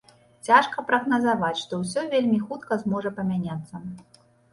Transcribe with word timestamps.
Цяжка 0.45 0.83
прагназаваць, 0.87 1.59
што 1.63 1.79
ўсё 1.81 2.05
вельмі 2.13 2.39
хутка 2.47 2.79
зможа 2.85 3.13
памяняцца. 3.19 3.83